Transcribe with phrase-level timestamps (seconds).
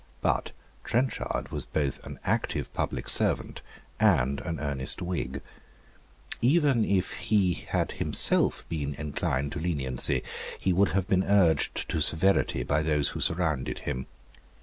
[0.21, 0.51] But
[0.83, 3.61] Trenchard was both an active public servant
[3.99, 5.43] and an earnest Whig.
[6.41, 10.23] Even if he had himself been inclined to lenity,
[10.59, 14.07] he would have been urged to severity by those who surrounded him.